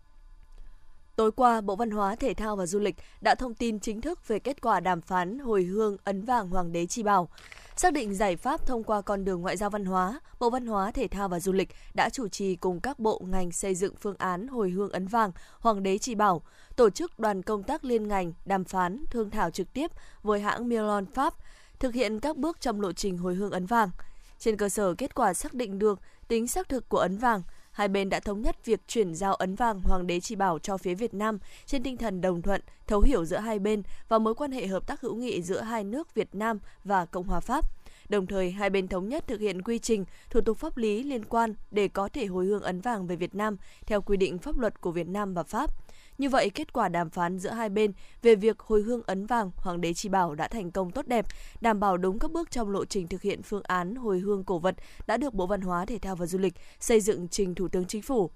[1.20, 4.28] Tối qua, Bộ Văn hóa, Thể thao và Du lịch đã thông tin chính thức
[4.28, 7.28] về kết quả đàm phán hồi hương ấn vàng Hoàng đế Chi Bảo.
[7.76, 10.90] Xác định giải pháp thông qua con đường ngoại giao văn hóa, Bộ Văn hóa,
[10.90, 14.14] Thể thao và Du lịch đã chủ trì cùng các bộ ngành xây dựng phương
[14.18, 16.42] án hồi hương ấn vàng Hoàng đế Chi Bảo,
[16.76, 19.90] tổ chức đoàn công tác liên ngành đàm phán, thương thảo trực tiếp
[20.22, 21.34] với hãng Milan Pháp,
[21.78, 23.90] thực hiện các bước trong lộ trình hồi hương ấn vàng.
[24.38, 27.42] Trên cơ sở kết quả xác định được tính xác thực của ấn vàng,
[27.80, 30.76] hai bên đã thống nhất việc chuyển giao ấn vàng Hoàng đế Chi Bảo cho
[30.76, 34.34] phía Việt Nam trên tinh thần đồng thuận, thấu hiểu giữa hai bên và mối
[34.34, 37.64] quan hệ hợp tác hữu nghị giữa hai nước Việt Nam và Cộng hòa Pháp.
[38.08, 41.24] Đồng thời, hai bên thống nhất thực hiện quy trình, thủ tục pháp lý liên
[41.24, 44.58] quan để có thể hồi hương ấn vàng về Việt Nam theo quy định pháp
[44.58, 45.70] luật của Việt Nam và Pháp.
[46.20, 49.50] Như vậy, kết quả đàm phán giữa hai bên về việc hồi hương ấn vàng
[49.56, 51.26] Hoàng đế Chi Bảo đã thành công tốt đẹp,
[51.60, 54.58] đảm bảo đúng các bước trong lộ trình thực hiện phương án hồi hương cổ
[54.58, 54.74] vật
[55.06, 57.84] đã được Bộ Văn hóa, Thể thao và Du lịch xây dựng trình Thủ tướng
[57.84, 58.30] Chính phủ.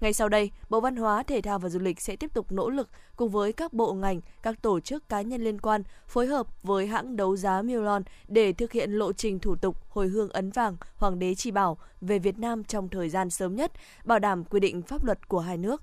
[0.00, 2.70] Ngay sau đây, Bộ Văn hóa, Thể thao và Du lịch sẽ tiếp tục nỗ
[2.70, 6.46] lực cùng với các bộ ngành, các tổ chức cá nhân liên quan phối hợp
[6.62, 10.50] với hãng đấu giá Milon để thực hiện lộ trình thủ tục hồi hương ấn
[10.50, 13.72] vàng Hoàng đế Chi Bảo về Việt Nam trong thời gian sớm nhất,
[14.04, 15.82] bảo đảm quy định pháp luật của hai nước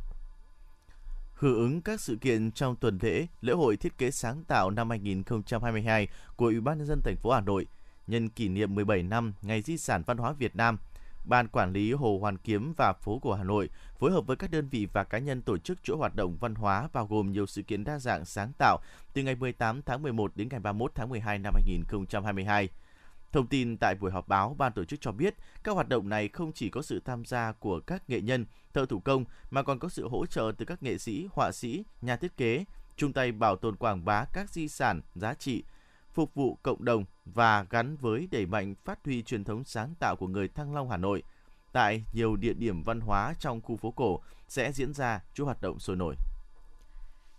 [1.38, 4.90] hưởng ứng các sự kiện trong tuần lễ lễ hội thiết kế sáng tạo năm
[4.90, 7.68] 2022 của Ủy ban nhân dân thành phố Hà Nội
[8.08, 10.78] nhân kỷ niệm 17 năm Ngày Di sản văn hóa Việt Nam.
[11.26, 13.70] Ban quản lý Hồ Hoàn Kiếm và phố cổ Hà Nội
[14.00, 16.56] phối hợp với các đơn vị và cá nhân tổ chức chuỗi hoạt động văn
[16.56, 18.80] hóa bao gồm nhiều sự kiện đa dạng sáng tạo
[19.14, 22.70] từ ngày 18 tháng 11 đến ngày 31 tháng 12 năm 2022.
[23.32, 26.28] Thông tin tại buổi họp báo, ban tổ chức cho biết các hoạt động này
[26.28, 28.46] không chỉ có sự tham gia của các nghệ nhân,
[28.78, 31.84] thợ thủ công mà còn có sự hỗ trợ từ các nghệ sĩ, họa sĩ,
[32.02, 35.64] nhà thiết kế, chung tay bảo tồn quảng bá các di sản, giá trị,
[36.14, 40.16] phục vụ cộng đồng và gắn với đẩy mạnh phát huy truyền thống sáng tạo
[40.16, 41.24] của người Thăng Long Hà Nội.
[41.72, 45.62] Tại nhiều địa điểm văn hóa trong khu phố cổ sẽ diễn ra chuỗi hoạt
[45.62, 46.16] động sôi nổi.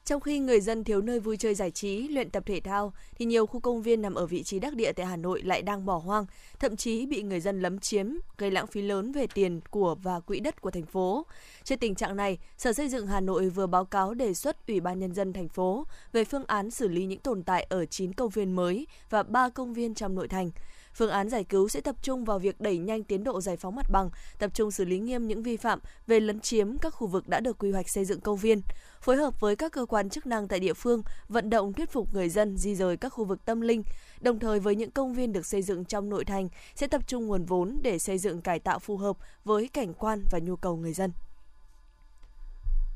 [0.08, 3.24] Trong khi người dân thiếu nơi vui chơi giải trí, luyện tập thể thao, thì
[3.24, 5.86] nhiều khu công viên nằm ở vị trí đắc địa tại Hà Nội lại đang
[5.86, 6.26] bỏ hoang,
[6.58, 8.06] thậm chí bị người dân lấn chiếm,
[8.38, 11.26] gây lãng phí lớn về tiền của và quỹ đất của thành phố.
[11.64, 14.80] Trên tình trạng này, Sở Xây dựng Hà Nội vừa báo cáo đề xuất Ủy
[14.80, 18.12] ban Nhân dân thành phố về phương án xử lý những tồn tại ở 9
[18.12, 20.50] công viên mới và 3 công viên trong nội thành.
[20.98, 23.76] Phương án giải cứu sẽ tập trung vào việc đẩy nhanh tiến độ giải phóng
[23.76, 27.06] mặt bằng, tập trung xử lý nghiêm những vi phạm về lấn chiếm các khu
[27.06, 28.62] vực đã được quy hoạch xây dựng công viên,
[29.00, 32.14] phối hợp với các cơ quan chức năng tại địa phương vận động thuyết phục
[32.14, 33.82] người dân di rời các khu vực tâm linh,
[34.20, 37.26] đồng thời với những công viên được xây dựng trong nội thành sẽ tập trung
[37.26, 40.76] nguồn vốn để xây dựng cải tạo phù hợp với cảnh quan và nhu cầu
[40.76, 41.12] người dân.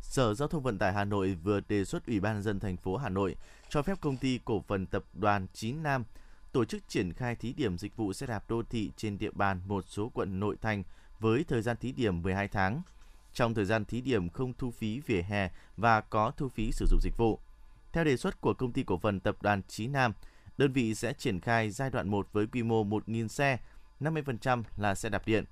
[0.00, 2.96] Sở Giao thông Vận tải Hà Nội vừa đề xuất Ủy ban dân thành phố
[2.96, 3.36] Hà Nội
[3.68, 6.04] cho phép công ty cổ phần tập đoàn Chín Nam
[6.52, 9.60] tổ chức triển khai thí điểm dịch vụ xe đạp đô thị trên địa bàn
[9.66, 10.82] một số quận nội thành
[11.20, 12.82] với thời gian thí điểm 12 tháng.
[13.32, 16.86] Trong thời gian thí điểm không thu phí vỉa hè và có thu phí sử
[16.90, 17.38] dụng dịch vụ.
[17.92, 20.12] Theo đề xuất của công ty cổ phần tập đoàn Chí Nam,
[20.58, 23.58] đơn vị sẽ triển khai giai đoạn 1 với quy mô 1.000 xe,
[24.00, 25.44] 50% là xe đạp điện.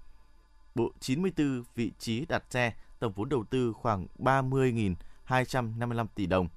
[0.74, 6.48] Bộ 94 vị trí đặt xe, tổng vốn đầu tư khoảng 30.255 tỷ đồng.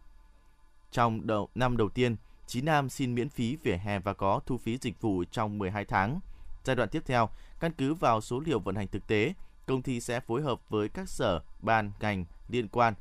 [0.92, 2.16] Trong đầu, năm đầu tiên,
[2.48, 5.86] Chí Nam xin miễn phí vỉa hè và có thu phí dịch vụ trong 12
[5.86, 6.20] tháng.
[6.64, 7.30] Giai đoạn tiếp theo,
[7.60, 9.34] căn cứ vào số liệu vận hành thực tế,
[9.66, 12.94] công ty sẽ phối hợp với các sở, ban, ngành liên quan,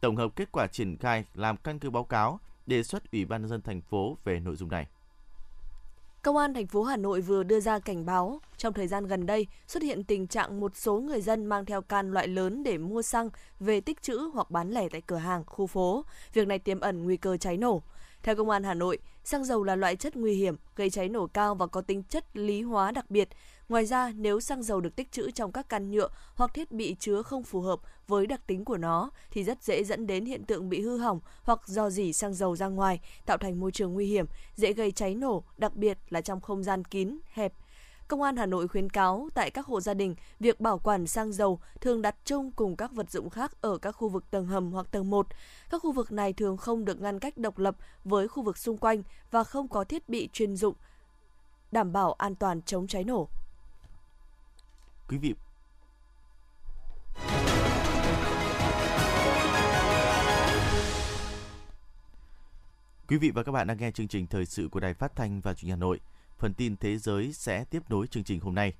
[0.00, 3.42] tổng hợp kết quả triển khai làm căn cứ báo cáo, đề xuất Ủy ban
[3.42, 4.86] nhân dân thành phố về nội dung này.
[6.22, 9.26] Công an thành phố Hà Nội vừa đưa ra cảnh báo trong thời gian gần
[9.26, 12.78] đây xuất hiện tình trạng một số người dân mang theo can loại lớn để
[12.78, 16.04] mua xăng về tích trữ hoặc bán lẻ tại cửa hàng, khu phố.
[16.32, 17.82] Việc này tiềm ẩn nguy cơ cháy nổ.
[18.22, 21.26] Theo Công an Hà Nội, xăng dầu là loại chất nguy hiểm, gây cháy nổ
[21.26, 23.28] cao và có tính chất lý hóa đặc biệt.
[23.68, 26.96] Ngoài ra, nếu xăng dầu được tích trữ trong các can nhựa hoặc thiết bị
[26.98, 30.44] chứa không phù hợp với đặc tính của nó thì rất dễ dẫn đến hiện
[30.44, 33.94] tượng bị hư hỏng hoặc do dỉ xăng dầu ra ngoài, tạo thành môi trường
[33.94, 37.52] nguy hiểm, dễ gây cháy nổ, đặc biệt là trong không gian kín, hẹp.
[38.08, 41.32] Công an Hà Nội khuyến cáo tại các hộ gia đình, việc bảo quản xăng
[41.32, 44.72] dầu thường đặt chung cùng các vật dụng khác ở các khu vực tầng hầm
[44.72, 45.26] hoặc tầng 1.
[45.70, 48.78] Các khu vực này thường không được ngăn cách độc lập với khu vực xung
[48.78, 50.74] quanh và không có thiết bị chuyên dụng
[51.72, 53.28] đảm bảo an toàn chống cháy nổ.
[55.08, 55.34] Quý vị
[63.08, 65.40] Quý vị và các bạn đang nghe chương trình thời sự của Đài Phát thanh
[65.40, 66.00] và Truyền hình Hà Nội.
[66.42, 68.72] Phần tin thế giới sẽ tiếp nối chương trình hôm nay.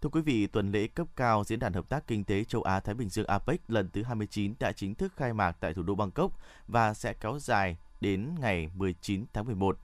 [0.00, 2.94] Thưa quý vị, tuần lễ cấp cao Diễn đàn Hợp tác Kinh tế Châu Á-Thái
[2.94, 6.32] Bình Dương APEC lần thứ 29 đã chính thức khai mạc tại thủ đô Bangkok
[6.68, 9.78] và sẽ kéo dài đến ngày 19 tháng 11.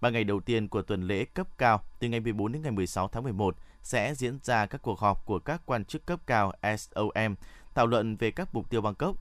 [0.00, 3.08] Ba ngày đầu tiên của tuần lễ cấp cao từ ngày 14 đến ngày 16
[3.08, 7.34] tháng 11 sẽ diễn ra các cuộc họp của các quan chức cấp cao SOM
[7.74, 9.16] thảo luận về các mục tiêu Bangkok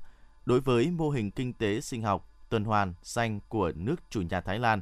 [0.46, 4.42] đối với mô hình kinh tế sinh học tuần hoàn xanh của nước chủ nhà
[4.42, 4.82] Thái Lan.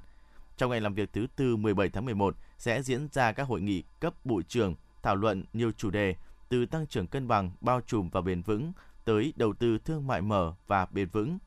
[0.59, 3.83] Trong ngày làm việc thứ tư 17 tháng 11 sẽ diễn ra các hội nghị
[3.99, 6.15] cấp bộ trưởng thảo luận nhiều chủ đề
[6.49, 8.71] từ tăng trưởng cân bằng, bao trùm và bền vững
[9.05, 11.37] tới đầu tư thương mại mở và bền vững.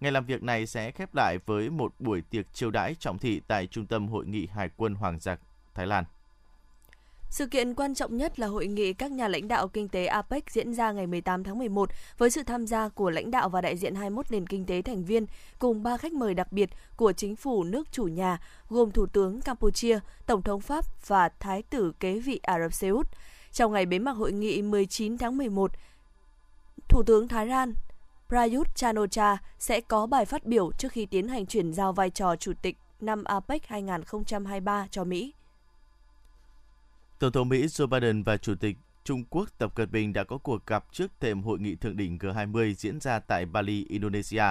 [0.00, 3.40] Ngày làm việc này sẽ khép lại với một buổi tiệc chiêu đãi trọng thị
[3.48, 5.36] tại Trung tâm Hội nghị Hải quân Hoàng gia
[5.74, 6.04] Thái Lan.
[7.30, 10.50] Sự kiện quan trọng nhất là hội nghị các nhà lãnh đạo kinh tế APEC
[10.50, 13.76] diễn ra ngày 18 tháng 11 với sự tham gia của lãnh đạo và đại
[13.76, 15.26] diện 21 nền kinh tế thành viên
[15.58, 18.38] cùng ba khách mời đặc biệt của chính phủ nước chủ nhà
[18.68, 22.88] gồm Thủ tướng Campuchia, Tổng thống Pháp và Thái tử kế vị Ả Rập Xê
[22.88, 23.06] Út.
[23.52, 25.72] Trong ngày bế mạc hội nghị 19 tháng 11,
[26.88, 27.74] Thủ tướng Thái Lan
[28.28, 32.36] Prayut Chanocha sẽ có bài phát biểu trước khi tiến hành chuyển giao vai trò
[32.36, 35.32] chủ tịch năm APEC 2023 cho Mỹ.
[37.18, 40.38] Tổng thống Mỹ Joe Biden và Chủ tịch Trung Quốc Tập Cận Bình đã có
[40.38, 44.44] cuộc gặp trước thềm hội nghị thượng đỉnh G20 diễn ra tại Bali, Indonesia.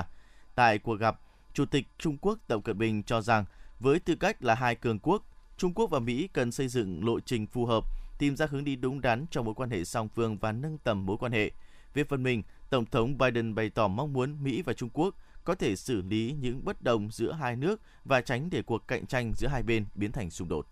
[0.55, 1.19] Tại cuộc gặp,
[1.53, 3.45] Chủ tịch Trung Quốc Tập Cận Bình cho rằng
[3.79, 5.23] với tư cách là hai cường quốc,
[5.57, 7.83] Trung Quốc và Mỹ cần xây dựng lộ trình phù hợp,
[8.19, 11.05] tìm ra hướng đi đúng đắn trong mối quan hệ song phương và nâng tầm
[11.05, 11.51] mối quan hệ.
[11.93, 15.55] Về phần mình, Tổng thống Biden bày tỏ mong muốn Mỹ và Trung Quốc có
[15.55, 19.33] thể xử lý những bất đồng giữa hai nước và tránh để cuộc cạnh tranh
[19.33, 20.67] giữa hai bên biến thành xung đột.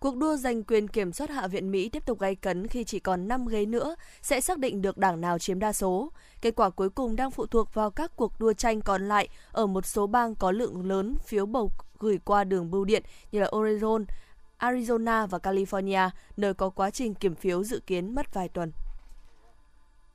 [0.00, 3.00] Cuộc đua giành quyền kiểm soát Hạ viện Mỹ tiếp tục gay cấn khi chỉ
[3.00, 6.12] còn 5 ghế nữa sẽ xác định được đảng nào chiếm đa số.
[6.40, 9.66] Kết quả cuối cùng đang phụ thuộc vào các cuộc đua tranh còn lại ở
[9.66, 13.50] một số bang có lượng lớn phiếu bầu gửi qua đường bưu điện như là
[13.56, 14.04] Oregon,
[14.58, 18.72] Arizona và California, nơi có quá trình kiểm phiếu dự kiến mất vài tuần.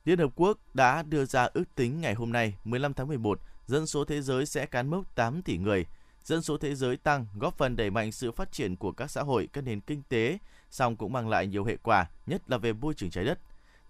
[0.04, 3.86] Liên Hợp Quốc đã đưa ra ước tính ngày hôm nay, 15 tháng 11, dân
[3.86, 5.86] số thế giới sẽ cán mốc 8 tỷ người–
[6.24, 9.22] dân số thế giới tăng góp phần đẩy mạnh sự phát triển của các xã
[9.22, 10.38] hội, các nền kinh tế,
[10.70, 13.38] song cũng mang lại nhiều hệ quả, nhất là về môi trường trái đất.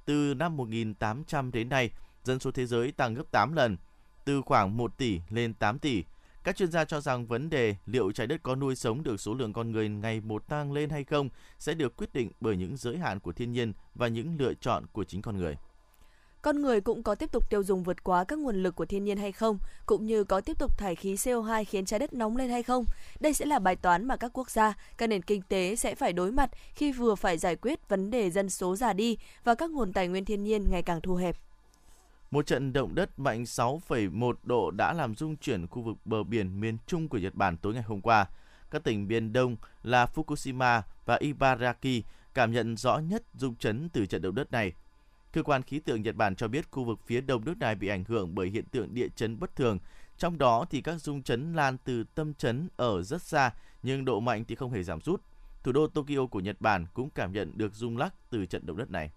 [0.04, 1.90] Từ năm 1800 đến nay,
[2.24, 3.76] dân số thế giới tăng gấp 8 lần,
[4.24, 6.04] từ khoảng 1 tỷ lên 8 tỷ.
[6.44, 9.34] Các chuyên gia cho rằng vấn đề liệu trái đất có nuôi sống được số
[9.34, 12.76] lượng con người ngày một tăng lên hay không sẽ được quyết định bởi những
[12.76, 15.56] giới hạn của thiên nhiên và những lựa chọn của chính con người
[16.42, 19.04] con người cũng có tiếp tục tiêu dùng vượt quá các nguồn lực của thiên
[19.04, 22.36] nhiên hay không, cũng như có tiếp tục thải khí CO2 khiến trái đất nóng
[22.36, 22.84] lên hay không.
[23.20, 26.12] Đây sẽ là bài toán mà các quốc gia, các nền kinh tế sẽ phải
[26.12, 29.70] đối mặt khi vừa phải giải quyết vấn đề dân số già đi và các
[29.70, 31.36] nguồn tài nguyên thiên nhiên ngày càng thu hẹp.
[32.30, 36.60] Một trận động đất mạnh 6,1 độ đã làm rung chuyển khu vực bờ biển
[36.60, 38.26] miền Trung của Nhật Bản tối ngày hôm qua.
[38.70, 44.06] Các tỉnh miền Đông là Fukushima và Ibaraki cảm nhận rõ nhất rung chấn từ
[44.06, 44.72] trận động đất này.
[45.32, 47.88] Cơ quan khí tượng Nhật Bản cho biết khu vực phía đông nước này bị
[47.88, 49.78] ảnh hưởng bởi hiện tượng địa chấn bất thường.
[50.18, 53.50] Trong đó thì các rung chấn lan từ tâm chấn ở rất xa,
[53.82, 55.22] nhưng độ mạnh thì không hề giảm rút.
[55.62, 58.76] Thủ đô Tokyo của Nhật Bản cũng cảm nhận được rung lắc từ trận động
[58.76, 59.10] đất này.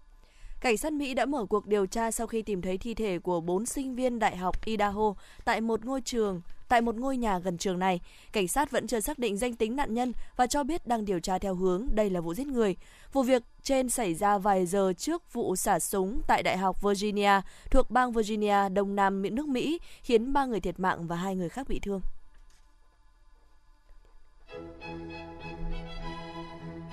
[0.60, 3.40] Cảnh sát Mỹ đã mở cuộc điều tra sau khi tìm thấy thi thể của
[3.40, 7.58] bốn sinh viên đại học Idaho tại một ngôi trường tại một ngôi nhà gần
[7.58, 8.00] trường này.
[8.32, 11.20] Cảnh sát vẫn chưa xác định danh tính nạn nhân và cho biết đang điều
[11.20, 12.76] tra theo hướng đây là vụ giết người.
[13.12, 17.40] Vụ việc trên xảy ra vài giờ trước vụ xả súng tại Đại học Virginia
[17.70, 21.48] thuộc bang Virginia, đông nam nước Mỹ, khiến ba người thiệt mạng và hai người
[21.48, 22.00] khác bị thương.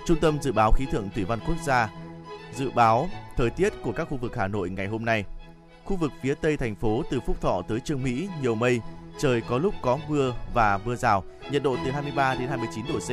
[0.05, 1.89] Trung tâm Dự báo Khí tượng Thủy văn Quốc gia
[2.55, 5.25] dự báo thời tiết của các khu vực Hà Nội ngày hôm nay.
[5.86, 8.81] Khu vực phía Tây thành phố từ Phúc Thọ tới Trương Mỹ nhiều mây,
[9.17, 12.99] trời có lúc có mưa và mưa rào, nhiệt độ từ 23 đến 29 độ
[12.99, 13.10] C.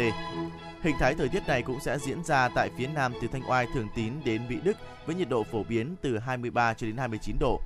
[0.83, 3.67] Hình thái thời tiết này cũng sẽ diễn ra tại phía nam từ Thanh Oai,
[3.75, 7.37] Thường Tín đến Mỹ Đức với nhiệt độ phổ biến từ 23 cho đến 29
[7.41, 7.61] độ.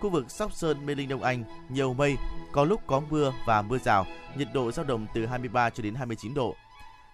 [0.00, 2.16] Khu vực Sóc Sơn, Mê Linh, Đông Anh nhiều mây,
[2.52, 5.94] có lúc có mưa và mưa rào, nhiệt độ dao động từ 23 cho đến
[5.94, 6.54] 29 độ.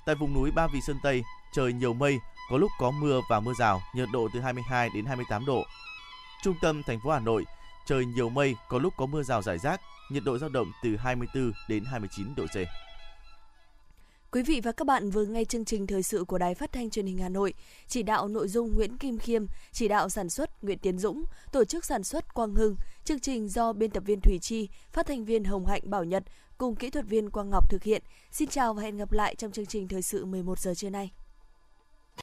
[0.07, 2.19] Tại vùng núi Ba Vì Sơn Tây, trời nhiều mây,
[2.51, 5.63] có lúc có mưa và mưa rào, nhiệt độ từ 22 đến 28 độ.
[6.43, 7.45] Trung tâm thành phố Hà Nội,
[7.87, 10.97] trời nhiều mây, có lúc có mưa rào rải rác, nhiệt độ dao động từ
[10.97, 12.57] 24 đến 29 độ C.
[14.31, 16.91] Quý vị và các bạn vừa nghe chương trình thời sự của Đài Phát thanh
[16.91, 17.55] Truyền hình Hà Nội,
[17.87, 21.65] chỉ đạo nội dung Nguyễn Kim Khiêm, chỉ đạo sản xuất Nguyễn Tiến Dũng, tổ
[21.65, 25.25] chức sản xuất Quang Hưng, chương trình do biên tập viên Thủy Chi, phát thanh
[25.25, 26.23] viên Hồng Hạnh Bảo Nhật
[26.59, 28.03] cùng kỹ thuật viên Quang Ngọc thực hiện.
[28.33, 31.11] Xin chào và hẹn gặp lại trong chương trình thời sự 11 giờ trưa nay.